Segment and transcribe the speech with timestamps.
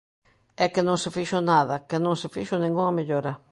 [0.63, 3.33] E que non se fixo nada, que non se fixo ningunha mellora.